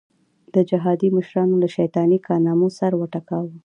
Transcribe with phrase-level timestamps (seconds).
[0.53, 3.53] د جهادي مشرانو له شیطاني کارنامو سر وټکاوه.